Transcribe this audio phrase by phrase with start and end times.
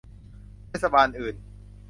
[0.69, 1.35] เทศบาลอื่น